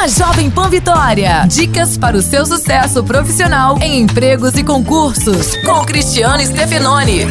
[0.00, 1.44] na Jovem Pan Vitória.
[1.46, 7.26] Dicas para o seu sucesso profissional em empregos e concursos, com Cristiano Stefanoni.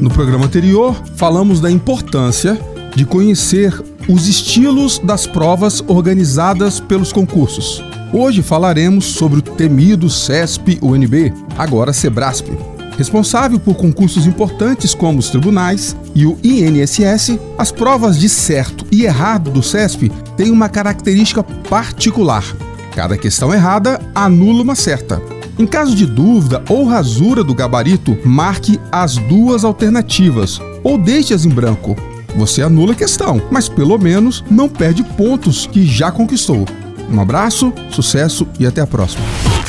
[0.00, 2.56] No programa anterior, falamos da importância
[2.94, 3.74] de conhecer
[4.08, 7.82] os estilos das provas organizadas pelos concursos.
[8.12, 12.52] Hoje falaremos sobre o temido CESP-UNB, agora SEBRASP.
[12.96, 19.04] Responsável por concursos importantes como os tribunais e o INSS, as provas de certo e
[19.04, 22.44] errado do CESP têm uma característica particular.
[22.94, 25.20] Cada questão errada anula uma certa.
[25.58, 31.48] Em caso de dúvida ou rasura do gabarito, marque as duas alternativas ou deixe-as em
[31.48, 31.96] branco.
[32.36, 36.64] Você anula a questão, mas pelo menos não perde pontos que já conquistou.
[37.10, 39.24] Um abraço, sucesso e até a próxima.